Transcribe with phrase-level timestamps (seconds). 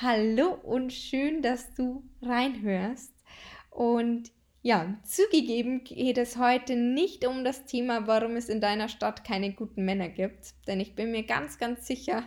[0.00, 3.12] Hallo und schön, dass du reinhörst.
[3.70, 4.30] Und
[4.62, 9.52] ja, zugegeben geht es heute nicht um das Thema, warum es in deiner Stadt keine
[9.52, 12.24] guten Männer gibt, denn ich bin mir ganz, ganz sicher,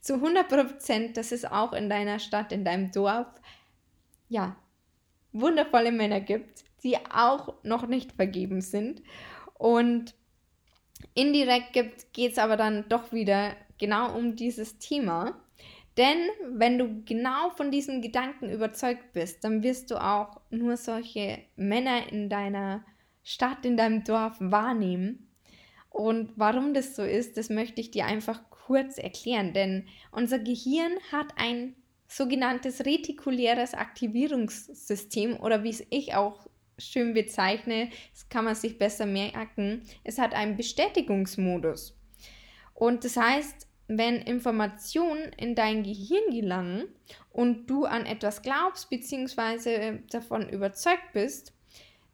[0.00, 3.26] zu 100 Prozent, dass es auch in deiner Stadt, in deinem Dorf,
[4.28, 4.56] ja,
[5.32, 9.02] wundervolle Männer gibt, die auch noch nicht vergeben sind.
[9.54, 10.14] Und
[11.14, 11.74] indirekt
[12.12, 15.40] geht es aber dann doch wieder genau um dieses Thema.
[15.96, 16.18] Denn
[16.50, 22.12] wenn du genau von diesem Gedanken überzeugt bist, dann wirst du auch nur solche Männer
[22.12, 22.84] in deiner
[23.22, 25.30] Stadt, in deinem Dorf wahrnehmen.
[25.88, 29.54] Und warum das so ist, das möchte ich dir einfach kurz erklären.
[29.54, 31.74] Denn unser Gehirn hat ein
[32.08, 36.46] sogenanntes retikuläres Aktivierungssystem oder wie es ich auch
[36.78, 41.98] schön bezeichne, das kann man sich besser merken, es hat einen Bestätigungsmodus.
[42.74, 46.84] Und das heißt, wenn Informationen in dein Gehirn gelangen
[47.30, 49.98] und du an etwas glaubst bzw.
[50.10, 51.52] davon überzeugt bist,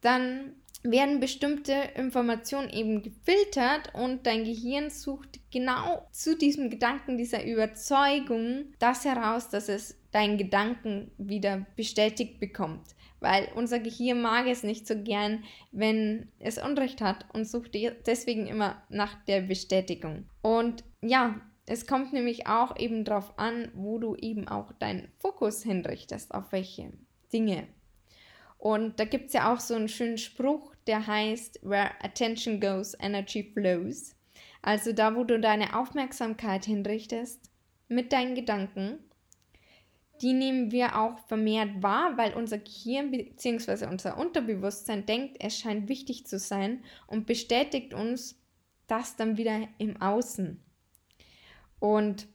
[0.00, 7.44] dann werden bestimmte Informationen eben gefiltert und dein Gehirn sucht genau zu diesem Gedanken, dieser
[7.44, 12.94] Überzeugung das heraus, dass es deinen Gedanken wieder bestätigt bekommt.
[13.20, 17.74] Weil unser Gehirn mag es nicht so gern, wenn es Unrecht hat und sucht
[18.06, 20.24] deswegen immer nach der Bestätigung.
[20.40, 25.62] Und ja, es kommt nämlich auch eben darauf an, wo du eben auch deinen Fokus
[25.62, 26.92] hinrichtest, auf welche
[27.32, 27.68] Dinge.
[28.58, 32.94] Und da gibt es ja auch so einen schönen Spruch, der heißt, Where attention goes,
[33.00, 34.14] energy flows.
[34.62, 37.50] Also da, wo du deine Aufmerksamkeit hinrichtest
[37.88, 38.98] mit deinen Gedanken,
[40.20, 43.86] die nehmen wir auch vermehrt wahr, weil unser Gehirn bzw.
[43.86, 48.38] unser Unterbewusstsein denkt, es scheint wichtig zu sein und bestätigt uns
[48.86, 50.62] das dann wieder im Außen.
[51.80, 52.28] Und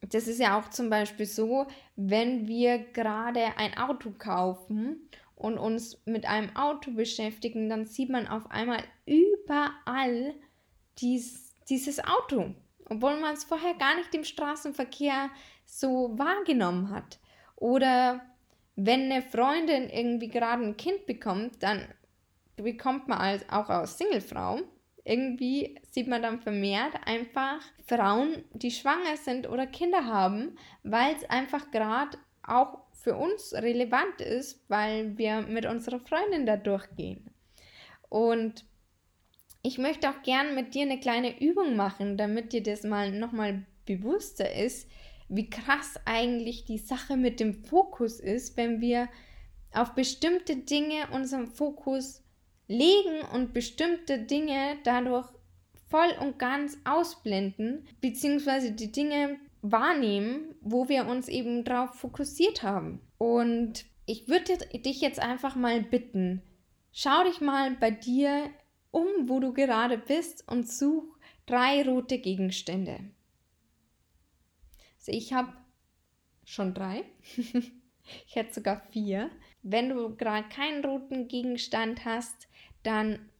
[0.00, 6.00] das ist ja auch zum Beispiel so, wenn wir gerade ein Auto kaufen und uns
[6.04, 10.34] mit einem Auto beschäftigen, dann sieht man auf einmal überall
[10.98, 12.54] dies, dieses Auto,
[12.88, 15.30] obwohl man es vorher gar nicht im Straßenverkehr
[15.64, 17.18] so wahrgenommen hat.
[17.56, 18.22] Oder
[18.76, 21.86] wenn eine Freundin irgendwie gerade ein Kind bekommt, dann
[22.56, 24.60] bekommt man als, auch als Singlefrau
[25.08, 31.28] irgendwie sieht man dann vermehrt einfach Frauen, die schwanger sind oder Kinder haben, weil es
[31.28, 37.30] einfach gerade auch für uns relevant ist, weil wir mit unserer Freundin da durchgehen.
[38.08, 38.64] Und
[39.62, 43.66] ich möchte auch gern mit dir eine kleine Übung machen, damit dir das mal nochmal
[43.86, 44.90] bewusster ist,
[45.28, 49.08] wie krass eigentlich die Sache mit dem Fokus ist, wenn wir
[49.72, 52.22] auf bestimmte Dinge unseren Fokus
[52.68, 55.28] legen und bestimmte Dinge dadurch
[55.88, 63.00] voll und ganz ausblenden, beziehungsweise die Dinge wahrnehmen, wo wir uns eben darauf fokussiert haben.
[63.16, 66.42] Und ich würde dich jetzt einfach mal bitten,
[66.92, 68.50] schau dich mal bei dir
[68.90, 71.04] um, wo du gerade bist und such
[71.46, 73.00] drei rote Gegenstände.
[74.98, 75.52] Also ich habe
[76.44, 77.04] schon drei.
[77.36, 79.30] ich hätte sogar vier.
[79.62, 82.48] Wenn du gerade keinen roten Gegenstand hast,
[82.82, 83.30] dann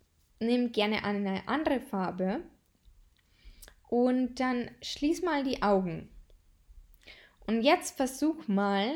[0.40, 2.42] nimm gerne eine andere Farbe
[3.88, 6.08] und dann schließ mal die Augen.
[7.46, 8.92] Und jetzt versuch mal,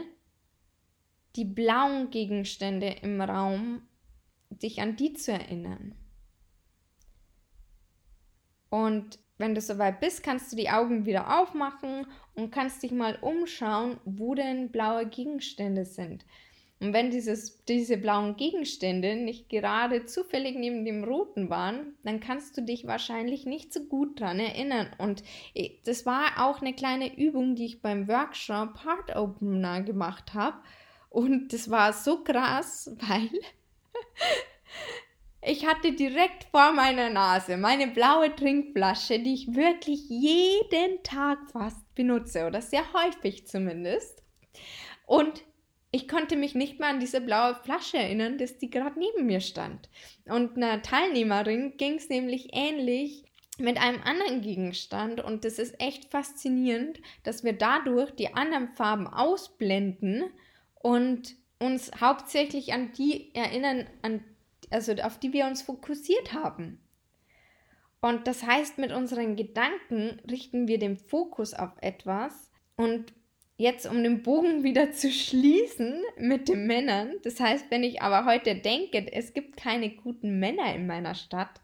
[1.36, 3.82] die blauen Gegenstände im Raum,
[4.50, 5.94] dich an die zu erinnern.
[8.68, 13.16] Und wenn du soweit bist, kannst du die Augen wieder aufmachen und kannst dich mal
[13.16, 16.24] umschauen, wo denn blaue Gegenstände sind.
[16.82, 22.56] Und wenn dieses, diese blauen Gegenstände nicht gerade zufällig neben dem roten waren, dann kannst
[22.56, 24.88] du dich wahrscheinlich nicht so gut dran erinnern.
[24.98, 25.22] Und
[25.54, 30.56] äh, das war auch eine kleine Übung, die ich beim Workshop Heart Opener gemacht habe.
[31.08, 33.30] Und das war so krass, weil
[35.40, 41.94] ich hatte direkt vor meiner Nase meine blaue Trinkflasche, die ich wirklich jeden Tag fast
[41.94, 44.24] benutze oder sehr häufig zumindest.
[45.06, 45.44] Und
[45.92, 49.40] ich konnte mich nicht mal an diese blaue Flasche erinnern, dass die gerade neben mir
[49.40, 49.90] stand.
[50.24, 53.24] Und einer Teilnehmerin ging es nämlich ähnlich.
[53.58, 59.06] mit einem anderen Gegenstand und das ist echt faszinierend, dass wir dadurch die anderen Farben
[59.06, 60.24] ausblenden
[60.74, 64.24] und uns hauptsächlich an die erinnern, an,
[64.70, 66.80] also auf die wir uns fokussiert haben.
[68.00, 73.12] Und das heißt, mit unseren Gedanken richten wir den Fokus auf etwas und
[73.56, 78.24] jetzt um den Bogen wieder zu schließen mit den Männern, das heißt, wenn ich aber
[78.24, 81.60] heute denke, es gibt keine guten Männer in meiner Stadt,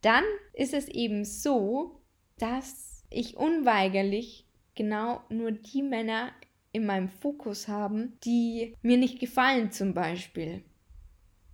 [0.00, 2.00] dann ist es eben so,
[2.38, 6.32] dass ich unweigerlich genau nur die Männer
[6.72, 10.62] in meinem Fokus haben, die mir nicht gefallen zum Beispiel.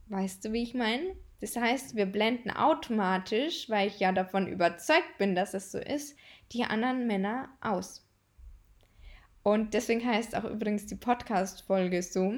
[0.08, 1.16] Weißt du, wie ich meine?
[1.40, 6.16] Das heißt, wir blenden automatisch, weil ich ja davon überzeugt bin, dass es so ist,
[6.52, 8.03] die anderen Männer aus.
[9.44, 12.32] Und deswegen heißt auch übrigens die Podcast-Folge so,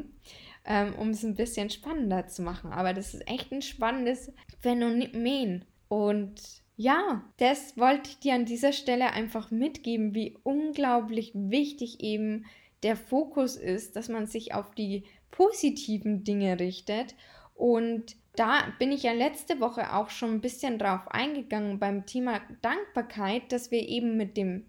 [0.66, 2.72] ähm, um es ein bisschen spannender zu machen.
[2.72, 5.64] Aber das ist echt ein spannendes Phänomen.
[5.88, 6.42] Und
[6.76, 12.44] ja, das wollte ich dir an dieser Stelle einfach mitgeben, wie unglaublich wichtig eben
[12.82, 17.14] der Fokus ist, dass man sich auf die positiven Dinge richtet.
[17.54, 22.40] Und da bin ich ja letzte Woche auch schon ein bisschen drauf eingegangen beim Thema
[22.60, 24.66] Dankbarkeit, dass wir eben mit dem,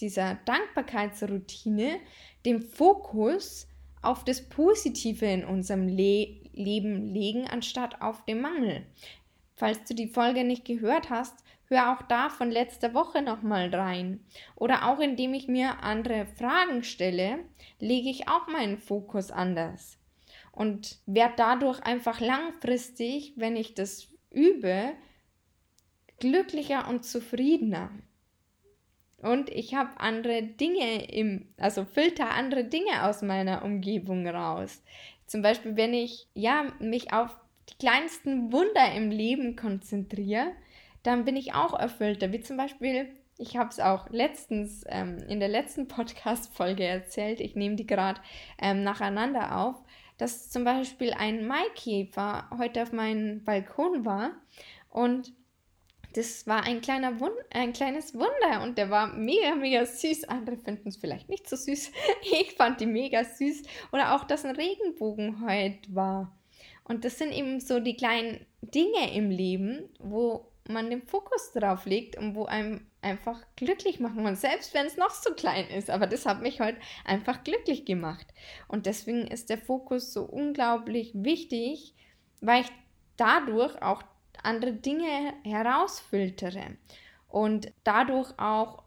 [0.00, 2.00] dieser Dankbarkeitsroutine
[2.44, 3.68] den Fokus
[4.02, 8.84] auf das Positive in unserem Le Leben legen, anstatt auf den Mangel.
[9.54, 14.24] Falls du die Folge nicht gehört hast, hör auch da von letzter Woche nochmal rein.
[14.56, 17.38] Oder auch indem ich mir andere Fragen stelle,
[17.78, 19.98] lege ich auch meinen Fokus anders.
[20.52, 24.92] Und werde dadurch einfach langfristig, wenn ich das übe,
[26.18, 27.90] glücklicher und zufriedener.
[29.20, 34.82] Und ich habe andere Dinge im, also filter andere Dinge aus meiner Umgebung raus.
[35.26, 37.36] Zum Beispiel, wenn ich ja mich auf
[37.68, 40.52] die kleinsten Wunder im Leben konzentriere,
[41.02, 42.32] dann bin ich auch erfüllter.
[42.32, 47.56] Wie zum Beispiel, ich habe es auch letztens ähm, in der letzten Podcast-Folge erzählt, ich
[47.56, 48.20] nehme die gerade
[48.60, 49.76] ähm, nacheinander auf,
[50.16, 54.32] dass zum Beispiel ein Maikäfer heute auf meinem Balkon war
[54.90, 55.32] und
[56.18, 60.24] das war ein, kleiner Wund ein kleines Wunder und der war mega, mega süß.
[60.24, 61.92] Andere finden es vielleicht nicht so süß.
[62.40, 63.62] Ich fand die mega süß.
[63.92, 66.36] Oder auch, dass ein Regenbogen heute war.
[66.82, 71.86] Und das sind eben so die kleinen Dinge im Leben, wo man den Fokus drauf
[71.86, 74.26] legt und wo einem einfach glücklich machen.
[74.26, 77.84] Und selbst wenn es noch so klein ist, aber das hat mich heute einfach glücklich
[77.84, 78.26] gemacht.
[78.66, 81.94] Und deswegen ist der Fokus so unglaublich wichtig,
[82.40, 82.72] weil ich
[83.16, 84.02] dadurch auch
[84.44, 86.76] andere Dinge herausfiltere
[87.28, 88.82] und dadurch auch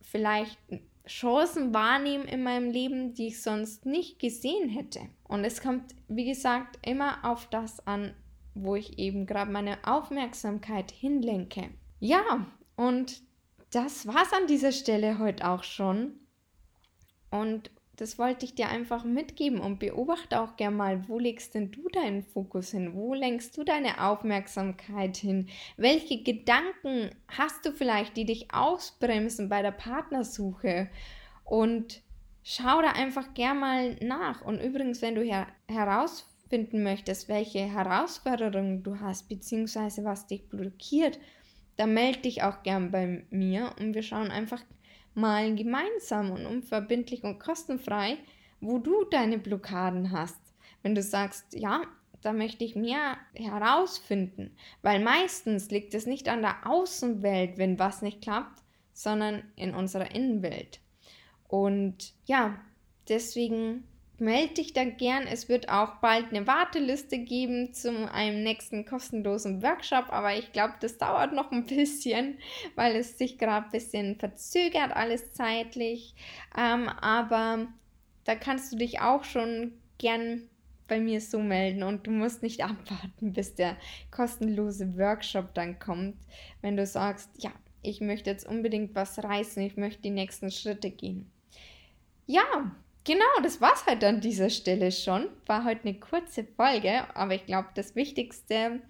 [0.00, 0.58] vielleicht
[1.06, 5.00] Chancen wahrnehmen in meinem Leben, die ich sonst nicht gesehen hätte.
[5.24, 8.14] Und es kommt, wie gesagt, immer auf das an,
[8.54, 11.70] wo ich eben gerade meine Aufmerksamkeit hinlenke.
[12.00, 13.22] Ja, und
[13.70, 16.14] das war's an dieser Stelle heute auch schon.
[17.30, 21.70] Und das wollte ich dir einfach mitgeben und beobachte auch gerne mal, wo legst denn
[21.70, 22.94] du deinen Fokus hin?
[22.94, 25.48] Wo lenkst du deine Aufmerksamkeit hin?
[25.76, 30.90] Welche Gedanken hast du vielleicht, die dich ausbremsen bei der Partnersuche?
[31.44, 32.02] Und
[32.42, 34.42] schau da einfach gerne mal nach.
[34.42, 41.18] Und übrigens, wenn du her herausfinden möchtest, welche Herausforderungen du hast, beziehungsweise was dich blockiert,
[41.76, 44.62] dann melde dich auch gern bei mir und wir schauen einfach
[45.14, 48.18] mal gemeinsam und unverbindlich und kostenfrei,
[48.60, 50.38] wo du deine Blockaden hast.
[50.82, 51.82] Wenn du sagst, ja,
[52.22, 58.00] da möchte ich mehr herausfinden, weil meistens liegt es nicht an der Außenwelt, wenn was
[58.02, 60.80] nicht klappt, sondern in unserer Innenwelt.
[61.48, 62.58] Und ja,
[63.08, 63.84] deswegen
[64.20, 65.26] melde dich da gern.
[65.26, 70.74] Es wird auch bald eine Warteliste geben zu einem nächsten kostenlosen Workshop, aber ich glaube,
[70.80, 72.38] das dauert noch ein bisschen,
[72.74, 76.14] weil es sich gerade ein bisschen verzögert, alles zeitlich.
[76.56, 77.68] Ähm, aber
[78.24, 80.48] da kannst du dich auch schon gern
[80.86, 83.76] bei mir so melden und du musst nicht abwarten, bis der
[84.10, 86.16] kostenlose Workshop dann kommt,
[86.60, 87.52] wenn du sagst, ja,
[87.82, 91.30] ich möchte jetzt unbedingt was reißen, ich möchte die nächsten Schritte gehen.
[92.26, 95.28] Ja, Genau, das war's halt an dieser Stelle schon.
[95.44, 98.80] War heute eine kurze Folge, aber ich glaube, das Wichtigste,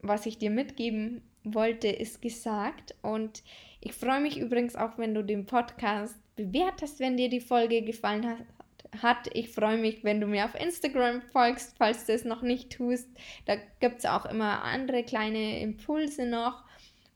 [0.00, 2.94] was ich dir mitgeben wollte, ist gesagt.
[3.02, 3.42] Und
[3.80, 8.26] ich freue mich übrigens auch, wenn du den Podcast bewertest, wenn dir die Folge gefallen
[8.26, 8.38] hat.
[9.02, 9.28] Hat.
[9.32, 13.08] Ich freue mich, wenn du mir auf Instagram folgst, falls du es noch nicht tust.
[13.44, 16.62] Da gibt es auch immer andere kleine Impulse noch.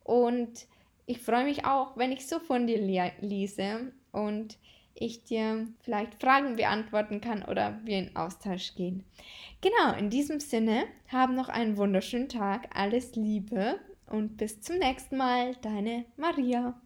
[0.02, 0.66] Und
[1.06, 2.80] ich freue mich auch, wenn ich so von dir
[3.20, 3.92] lese.
[4.10, 4.58] Und
[5.00, 9.04] ich dir vielleicht Fragen beantworten kann oder wir in Austausch gehen.
[9.60, 15.16] Genau, in diesem Sinne, haben noch einen wunderschönen Tag, alles Liebe und bis zum nächsten
[15.16, 16.80] Mal, deine Maria.